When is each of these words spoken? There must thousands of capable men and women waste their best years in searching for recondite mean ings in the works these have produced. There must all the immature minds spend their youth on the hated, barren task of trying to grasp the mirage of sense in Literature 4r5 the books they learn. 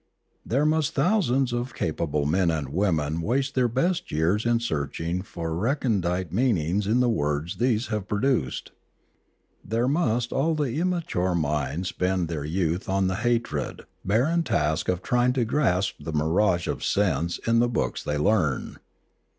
There 0.43 0.65
must 0.65 0.95
thousands 0.95 1.53
of 1.53 1.75
capable 1.75 2.25
men 2.25 2.49
and 2.49 2.69
women 2.69 3.21
waste 3.21 3.53
their 3.53 3.67
best 3.67 4.11
years 4.11 4.47
in 4.47 4.59
searching 4.59 5.21
for 5.21 5.55
recondite 5.55 6.33
mean 6.33 6.57
ings 6.57 6.87
in 6.87 7.01
the 7.01 7.07
works 7.07 7.53
these 7.57 7.85
have 7.89 8.07
produced. 8.07 8.71
There 9.63 9.87
must 9.87 10.31
all 10.33 10.55
the 10.55 10.79
immature 10.79 11.35
minds 11.35 11.89
spend 11.89 12.29
their 12.29 12.45
youth 12.45 12.89
on 12.89 13.05
the 13.05 13.17
hated, 13.17 13.81
barren 14.03 14.41
task 14.41 14.89
of 14.89 15.03
trying 15.03 15.33
to 15.33 15.45
grasp 15.45 15.97
the 15.99 16.13
mirage 16.13 16.67
of 16.67 16.83
sense 16.83 17.37
in 17.37 17.59
Literature 17.59 17.59
4r5 17.59 17.59
the 17.59 17.67
books 17.69 18.03
they 18.03 18.17
learn. 18.17 18.79